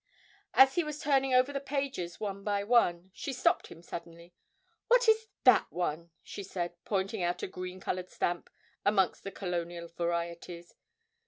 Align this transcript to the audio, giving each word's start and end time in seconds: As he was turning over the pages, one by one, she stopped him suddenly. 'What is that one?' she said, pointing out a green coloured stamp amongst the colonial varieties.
As 0.55 0.73
he 0.73 0.83
was 0.83 0.99
turning 0.99 1.31
over 1.35 1.53
the 1.53 1.59
pages, 1.59 2.19
one 2.19 2.43
by 2.43 2.63
one, 2.63 3.11
she 3.13 3.31
stopped 3.31 3.67
him 3.67 3.83
suddenly. 3.83 4.33
'What 4.87 5.07
is 5.07 5.27
that 5.43 5.71
one?' 5.71 6.09
she 6.23 6.41
said, 6.41 6.73
pointing 6.85 7.21
out 7.21 7.43
a 7.43 7.47
green 7.47 7.79
coloured 7.79 8.09
stamp 8.09 8.49
amongst 8.83 9.23
the 9.23 9.31
colonial 9.31 9.89
varieties. 9.89 10.73